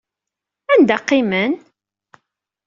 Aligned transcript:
Anda 0.73 0.97
qqimen? 1.07 1.53